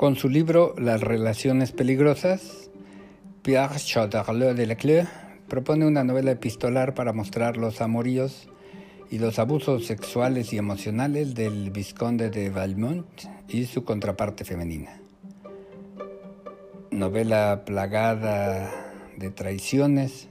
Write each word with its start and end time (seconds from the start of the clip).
Con 0.00 0.16
su 0.16 0.30
libro 0.30 0.74
Las 0.78 1.02
relaciones 1.02 1.72
peligrosas, 1.72 2.70
Pierre 3.42 3.76
Chaudarleux 3.76 4.56
de 4.56 4.66
Leclerc 4.66 5.10
propone 5.46 5.86
una 5.86 6.04
novela 6.04 6.30
epistolar 6.30 6.94
para 6.94 7.12
mostrar 7.12 7.58
los 7.58 7.82
amoríos 7.82 8.48
y 9.10 9.18
los 9.18 9.38
abusos 9.38 9.84
sexuales 9.84 10.54
y 10.54 10.56
emocionales 10.56 11.34
del 11.34 11.70
vizconde 11.70 12.30
de 12.30 12.48
Valmont 12.48 13.04
y 13.46 13.66
su 13.66 13.84
contraparte 13.84 14.46
femenina. 14.46 15.02
Novela 16.90 17.64
plagada 17.66 18.70
de 19.18 19.28
traiciones, 19.28 20.28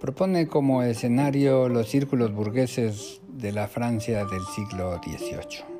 propone 0.00 0.48
como 0.48 0.82
escenario 0.82 1.68
los 1.68 1.88
círculos 1.88 2.32
burgueses 2.32 3.20
de 3.28 3.52
la 3.52 3.68
Francia 3.68 4.24
del 4.24 4.44
siglo 4.56 5.00
XVIII 5.04 5.78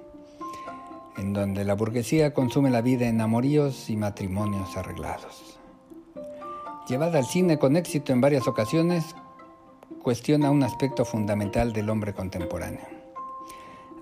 en 1.18 1.32
donde 1.32 1.64
la 1.64 1.74
burguesía 1.74 2.32
consume 2.32 2.70
la 2.70 2.80
vida 2.80 3.08
en 3.08 3.20
amoríos 3.20 3.90
y 3.90 3.96
matrimonios 3.96 4.77
arreglados. 4.77 5.58
Llevada 6.88 7.18
al 7.18 7.27
cine 7.27 7.58
con 7.58 7.77
éxito 7.77 8.12
en 8.12 8.20
varias 8.20 8.46
ocasiones, 8.46 9.04
cuestiona 10.02 10.50
un 10.50 10.62
aspecto 10.62 11.04
fundamental 11.04 11.72
del 11.72 11.91
hombre 11.91 12.14
contemporáneo, 12.14 12.86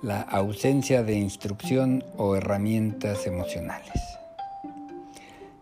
la 0.03 0.21
ausencia 0.21 1.03
de 1.03 1.15
instrucción 1.15 2.05
o 2.19 2.37
herramientas 2.37 3.27
emocionales. 3.27 4.01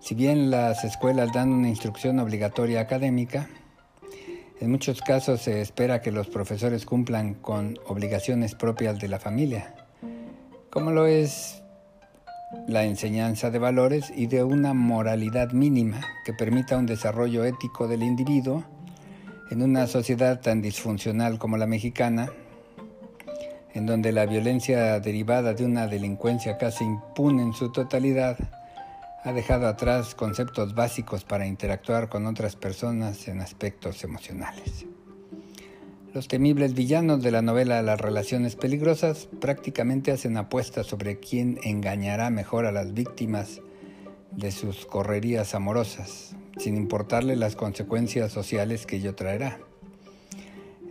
Si 0.00 0.14
bien 0.14 0.50
las 0.50 0.84
escuelas 0.84 1.32
dan 1.32 1.52
una 1.52 1.68
instrucción 1.68 2.18
obligatoria 2.18 2.80
académica, 2.80 3.48
en 4.60 4.70
muchos 4.70 5.00
casos 5.00 5.40
se 5.40 5.60
espera 5.60 6.02
que 6.02 6.12
los 6.12 6.26
profesores 6.26 6.84
cumplan 6.84 7.34
con 7.34 7.78
obligaciones 7.86 8.54
propias 8.54 8.98
de 8.98 9.08
la 9.08 9.18
familia 9.18 9.83
como 10.74 10.90
lo 10.90 11.06
es 11.06 11.62
la 12.66 12.82
enseñanza 12.82 13.50
de 13.50 13.60
valores 13.60 14.12
y 14.14 14.26
de 14.26 14.42
una 14.42 14.74
moralidad 14.74 15.52
mínima 15.52 16.00
que 16.24 16.32
permita 16.32 16.76
un 16.76 16.84
desarrollo 16.84 17.44
ético 17.44 17.86
del 17.86 18.02
individuo 18.02 18.64
en 19.52 19.62
una 19.62 19.86
sociedad 19.86 20.40
tan 20.40 20.60
disfuncional 20.62 21.38
como 21.38 21.56
la 21.58 21.66
mexicana, 21.66 22.28
en 23.72 23.86
donde 23.86 24.10
la 24.10 24.26
violencia 24.26 24.98
derivada 24.98 25.54
de 25.54 25.64
una 25.64 25.86
delincuencia 25.86 26.58
casi 26.58 26.82
impune 26.82 27.42
en 27.42 27.52
su 27.52 27.70
totalidad 27.70 28.36
ha 29.22 29.32
dejado 29.32 29.68
atrás 29.68 30.16
conceptos 30.16 30.74
básicos 30.74 31.24
para 31.24 31.46
interactuar 31.46 32.08
con 32.08 32.26
otras 32.26 32.56
personas 32.56 33.28
en 33.28 33.40
aspectos 33.40 34.02
emocionales. 34.02 34.86
Los 36.14 36.28
temibles 36.28 36.74
villanos 36.74 37.24
de 37.24 37.32
la 37.32 37.42
novela 37.42 37.82
Las 37.82 38.00
relaciones 38.00 38.54
peligrosas 38.54 39.28
prácticamente 39.40 40.12
hacen 40.12 40.36
apuestas 40.36 40.86
sobre 40.86 41.18
quién 41.18 41.58
engañará 41.64 42.30
mejor 42.30 42.66
a 42.66 42.72
las 42.72 42.94
víctimas 42.94 43.60
de 44.30 44.52
sus 44.52 44.86
correrías 44.86 45.56
amorosas, 45.56 46.36
sin 46.56 46.76
importarle 46.76 47.34
las 47.34 47.56
consecuencias 47.56 48.30
sociales 48.30 48.86
que 48.86 48.96
ello 48.96 49.16
traerá. 49.16 49.58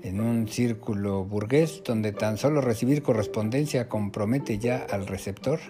En 0.04 0.20
un 0.20 0.50
círculo 0.50 1.24
burgués 1.24 1.84
donde 1.86 2.12
tan 2.12 2.38
solo 2.38 2.60
recibir 2.60 3.02
correspondencia 3.02 3.88
compromete 3.88 4.60
ya 4.60 4.86
al 4.92 5.08
receptor, 5.08 5.62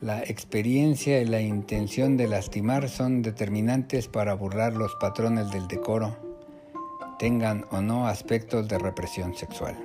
la 0.00 0.20
experiencia 0.24 1.22
y 1.22 1.26
la 1.26 1.40
intención 1.40 2.16
de 2.16 2.26
lastimar 2.26 2.88
son 2.88 3.22
determinantes 3.22 4.08
para 4.08 4.34
burlar 4.34 4.72
los 4.72 4.96
patrones 4.96 5.52
del 5.52 5.68
decoro 5.68 6.27
tengan 7.18 7.64
o 7.70 7.80
no 7.80 8.06
aspectos 8.06 8.68
de 8.68 8.78
represión 8.78 9.34
sexual. 9.34 9.76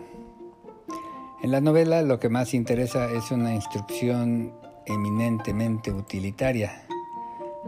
En 1.42 1.52
la 1.52 1.59
novela 1.59 2.02
lo 2.02 2.20
que 2.20 2.30
más 2.30 2.53
interesa 2.53 3.12
es 3.12 3.31
una 3.31 3.53
instrucción 3.53 4.53
eminentemente 4.86 5.92
utilitaria, 5.92 6.84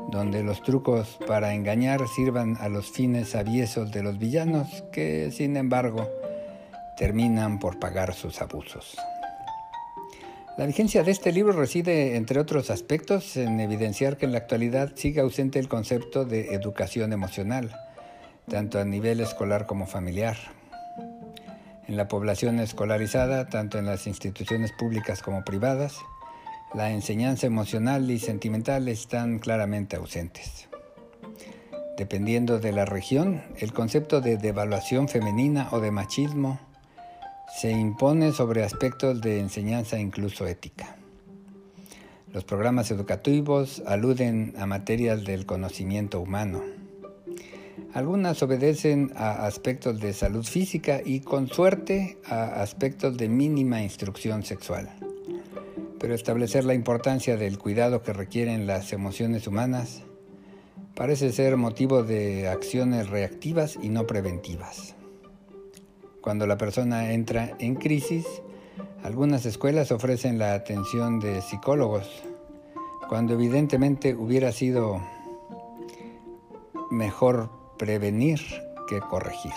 donde 0.10 0.44
los 0.44 0.62
trucos 0.62 1.20
para 1.28 1.54
engañar 1.54 2.08
sirvan 2.08 2.58
a 2.62 2.70
los 2.70 2.90
fines 2.90 3.36
aviesos 3.36 3.92
de 3.92 4.04
los 4.04 4.18
villanos 4.18 4.84
que, 4.92 5.32
sin 5.32 5.58
embargo, 5.58 6.10
terminan 6.98 7.60
por 7.60 7.80
pagar 7.80 8.14
sus 8.14 8.42
abusos. 8.42 8.96
La 10.58 10.66
vigencia 10.66 11.04
de 11.04 11.12
este 11.12 11.34
libro 11.34 11.52
reside, 11.52 12.16
entre 12.16 12.40
otros 12.40 12.70
aspectos, 12.70 13.36
en 13.36 13.60
evidenciar 13.60 14.16
que 14.16 14.26
en 14.26 14.32
la 14.32 14.38
actualidad 14.38 14.94
sigue 14.96 15.20
ausente 15.20 15.60
el 15.60 15.68
concepto 15.68 16.24
de 16.24 16.54
educación 16.54 17.12
emocional, 17.12 17.76
tanto 18.50 18.80
a 18.80 18.86
nivel 18.86 19.20
escolar 19.22 19.66
como 19.66 19.88
familiar. 19.88 20.38
En 21.88 21.98
la 21.98 22.08
población 22.08 22.60
escolarizada, 22.60 23.48
tanto 23.48 23.78
en 23.78 23.86
las 23.86 24.08
instituciones 24.08 24.72
públicas 24.72 25.22
como 25.22 25.44
privadas, 25.44 25.98
la 26.74 26.92
enseñanza 26.92 27.48
emocional 27.48 28.10
y 28.10 28.20
sentimental 28.20 28.88
están 28.88 29.40
claramente 29.40 29.96
ausentes. 29.96 30.68
Dependiendo 31.98 32.60
de 32.60 32.72
la 32.72 32.86
región, 32.86 33.44
el 33.58 33.72
concepto 33.72 34.20
de 34.20 34.38
devaluación 34.38 35.08
femenina 35.08 35.70
o 35.72 35.80
de 35.80 35.92
machismo 35.92 36.60
se 37.56 37.72
impone 37.72 38.32
sobre 38.32 38.64
aspectos 38.64 39.22
de 39.22 39.40
enseñanza 39.40 39.98
incluso 40.00 40.46
ética. 40.46 40.98
Los 42.34 42.44
programas 42.44 42.92
educativos 42.92 43.82
aluden 43.88 44.54
a 44.60 44.66
materias 44.66 45.24
del 45.24 45.46
conocimiento 45.46 46.20
humano 46.20 46.62
algunas 47.96 48.44
obedecen 48.44 49.14
a 49.16 49.46
aspectos 49.46 50.02
de 50.02 50.12
salud 50.12 50.44
física 50.44 51.00
y 51.04 51.22
con 51.22 51.48
suerte 51.48 52.18
a 52.28 52.62
aspectos 52.62 53.16
de 53.16 53.30
mínima 53.30 53.82
instrucción 53.82 54.44
sexual. 54.44 54.90
Pero 55.98 56.14
establecer 56.14 56.66
la 56.66 56.74
importancia 56.74 57.38
del 57.38 57.58
cuidado 57.58 58.04
que 58.04 58.12
requieren 58.12 58.68
las 58.68 58.92
emociones 58.92 59.48
humanas 59.48 60.04
parece 60.94 61.32
ser 61.32 61.56
motivo 61.56 62.04
de 62.04 62.50
acciones 62.50 63.10
reactivas 63.10 63.78
y 63.82 63.88
no 63.88 64.06
preventivas. 64.06 64.94
Cuando 66.20 66.48
la 66.48 66.58
persona 66.58 67.14
entra 67.14 67.56
en 67.60 67.76
crisis, 67.76 68.26
algunas 69.04 69.46
escuelas 69.46 69.94
ofrecen 69.94 70.38
la 70.38 70.54
atención 70.54 71.22
de 71.22 71.42
psicólogos, 71.42 72.10
cuando 73.08 73.36
evidentemente 73.36 74.16
hubiera 74.16 74.52
sido 74.52 75.02
mejor 76.92 77.64
prevenir 77.78 78.40
que 78.88 79.00
corregir. 79.00 79.52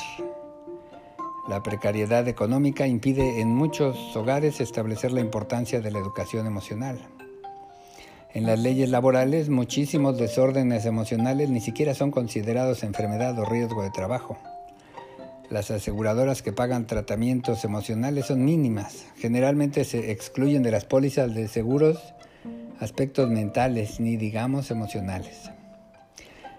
La 1.48 1.62
precariedad 1.62 2.28
económica 2.28 2.86
impide 2.86 3.40
en 3.40 3.48
muchos 3.48 3.96
hogares 4.14 4.60
establecer 4.60 5.12
la 5.12 5.20
importancia 5.20 5.80
de 5.80 5.90
la 5.90 5.98
educación 5.98 6.46
emocional. 6.46 6.98
En 8.34 8.44
las 8.44 8.58
leyes 8.58 8.90
laborales 8.90 9.48
muchísimos 9.48 10.18
desórdenes 10.18 10.84
emocionales 10.84 11.48
ni 11.48 11.60
siquiera 11.60 11.94
son 11.94 12.10
considerados 12.10 12.82
enfermedad 12.82 13.38
o 13.38 13.46
riesgo 13.46 13.82
de 13.82 13.90
trabajo. 13.90 14.36
Las 15.48 15.70
aseguradoras 15.70 16.42
que 16.42 16.52
pagan 16.52 16.86
tratamientos 16.86 17.64
emocionales 17.64 18.26
son 18.26 18.44
mínimas. 18.44 19.06
Generalmente 19.16 19.84
se 19.84 20.10
excluyen 20.10 20.62
de 20.62 20.70
las 20.70 20.84
pólizas 20.84 21.34
de 21.34 21.48
seguros 21.48 22.14
aspectos 22.78 23.30
mentales, 23.30 23.98
ni 23.98 24.18
digamos 24.18 24.70
emocionales 24.70 25.50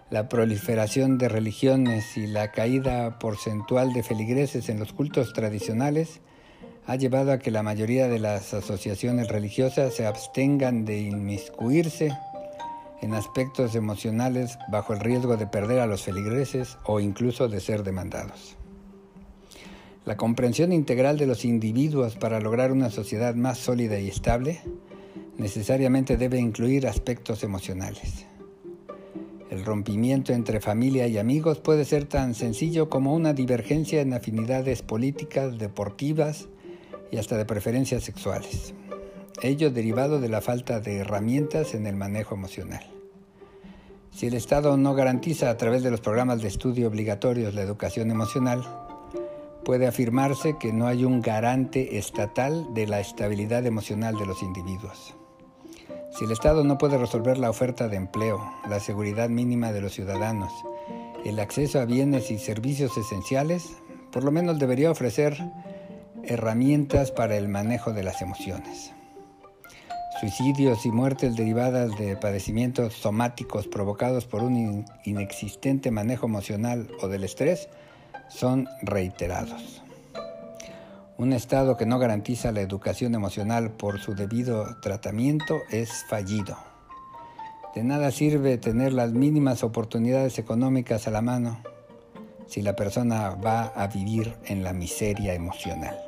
la 0.10 0.28
proliferación 0.28 1.20
de 1.20 1.30
religiones 1.30 2.18
y 2.18 2.26
la 2.26 2.52
caída 2.52 3.20
porcentual 3.20 3.94
de 3.94 4.02
feligreses 4.02 4.70
en 4.70 4.80
los 4.80 4.92
cultos 4.92 5.34
tradicionales 5.34 6.22
ha 6.88 6.96
llevado 6.96 7.32
a 7.32 7.38
que 7.38 7.52
la 7.52 7.62
mayoría 7.62 8.08
de 8.08 8.18
las 8.18 8.56
asociaciones 8.56 9.28
religiosas 9.28 9.94
se 9.94 10.08
abstengan 10.08 10.86
de 10.86 11.00
inmiscuirse 11.02 12.18
en 13.02 13.14
aspectos 13.14 13.76
emocionales 13.76 14.58
bajo 14.72 14.94
el 14.94 15.00
riesgo 15.00 15.38
de 15.38 15.46
perder 15.46 15.80
a 15.80 15.86
los 15.86 16.02
feligreses 16.02 16.80
o 16.86 17.00
incluso 17.00 17.48
de 17.48 17.60
ser 17.60 17.84
demandados. 17.84 18.58
La 20.06 20.18
comprensión 20.18 20.74
integral 20.74 21.20
de 21.20 21.28
los 21.28 21.46
individuos 21.46 22.16
para 22.16 22.40
lograr 22.40 22.72
una 22.72 22.90
sociedad 22.90 23.36
más 23.36 23.60
sólida 23.60 24.00
y 24.00 24.08
estable 24.08 24.60
necesariamente 25.38 26.18
debe 26.18 26.40
incluir 26.40 26.88
aspectos 26.88 27.44
emocionales. 27.44 28.26
El 29.50 29.66
rompimiento 29.66 30.32
entre 30.32 30.62
familia 30.62 31.08
y 31.08 31.18
amigos 31.18 31.60
puede 31.60 31.84
ser 31.84 32.06
tan 32.06 32.36
sencillo 32.36 32.88
como 32.88 33.16
una 33.16 33.34
divergencia 33.34 34.02
en 34.02 34.14
afinidades 34.14 34.84
políticas, 34.84 35.58
deportivas 35.58 36.50
y 37.12 37.18
hasta 37.18 37.36
de 37.36 37.46
preferencias 37.46 38.04
sexuales. 38.04 38.76
Ello 39.42 39.72
derivado 39.72 40.20
de 40.20 40.30
la 40.30 40.42
falta 40.42 40.80
de 40.80 40.98
herramientas 40.98 41.74
en 41.74 41.88
el 41.88 41.96
manejo 41.96 42.36
emocional. 42.36 42.86
Si 44.12 44.28
el 44.28 44.36
Estado 44.36 44.78
no 44.78 44.94
garantiza 44.94 45.50
a 45.50 45.58
través 45.58 45.82
de 45.82 45.92
los 45.92 46.02
programas 46.02 46.42
de 46.42 46.48
estudio 46.50 46.88
obligatorios 46.88 47.56
la 47.56 47.62
educación 47.62 48.12
emocional, 48.12 48.64
puede 49.64 49.88
afirmarse 49.88 50.58
que 50.60 50.74
no 50.74 50.88
hay 50.88 51.06
un 51.06 51.22
garante 51.22 51.98
estatal 51.98 52.68
de 52.74 52.86
la 52.86 53.00
estabilidad 53.00 53.66
emocional 53.66 54.16
de 54.16 54.26
los 54.26 54.44
individuos. 54.44 55.16
Si 56.12 56.26
el 56.26 56.32
Estado 56.32 56.64
no 56.64 56.78
puede 56.78 56.98
resolver 56.98 57.38
la 57.38 57.50
oferta 57.50 57.88
de 57.88 57.98
empleo, 57.98 58.42
la 58.68 58.80
seguridad 58.80 59.30
mínima 59.30 59.72
de 59.72 59.82
los 59.82 59.94
ciudadanos, 59.94 60.52
el 61.24 61.40
acceso 61.40 61.80
a 61.80 61.86
bienes 61.86 62.32
y 62.32 62.40
servicios 62.40 62.98
esenciales, 62.98 63.78
por 64.12 64.24
lo 64.24 64.32
menos 64.32 64.60
debería 64.60 64.92
ofrecer 64.92 65.38
herramientas 66.24 67.12
para 67.12 67.38
el 67.38 67.48
manejo 67.48 67.94
de 67.94 68.04
las 68.04 68.22
emociones. 68.22 68.94
suicidios 70.20 70.86
y 70.86 70.92
muertes 70.92 71.38
derivadas 71.38 71.98
de 71.98 72.18
padecimientos 72.18 72.94
somáticos 72.94 73.68
provocados 73.68 74.26
por 74.26 74.44
un 74.44 74.84
inexistente 75.06 75.92
manejo 75.92 76.26
emocional 76.26 76.90
o 77.02 77.08
del 77.08 77.24
estrés 77.24 77.70
son 78.28 78.68
reiterados. 78.82 79.82
Un 81.20 81.34
Estado 81.34 81.76
que 81.76 81.86
no 81.86 82.00
garantiza 82.00 82.54
la 82.54 82.62
educación 82.62 83.14
emocional 83.14 83.72
por 83.72 84.00
su 84.00 84.16
debido 84.16 84.78
tratamiento 84.80 85.60
es 85.70 86.06
fallido. 86.08 86.58
De 87.76 87.84
nada 87.84 88.10
sirve 88.12 88.58
tener 88.58 88.94
las 88.94 89.12
mínimas 89.12 89.66
oportunidades 89.66 90.40
económicas 90.40 91.10
a 91.10 91.12
la 91.12 91.22
mano 91.22 91.60
si 92.48 92.62
la 92.62 92.78
persona 92.78 93.32
va 93.32 93.64
a 93.64 93.88
vivir 93.88 94.34
en 94.46 94.64
la 94.64 94.72
miseria 94.72 95.34
emocional. 95.34 96.00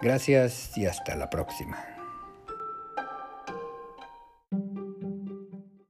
Gracias 0.00 0.76
y 0.76 0.86
hasta 0.86 1.14
la 1.14 1.30
próxima. 1.30 1.91